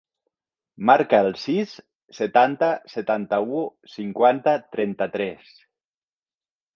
[0.89, 1.73] Marca el sis,
[2.19, 3.59] setanta, setanta-u,
[3.97, 5.53] cinquanta, trenta-tres.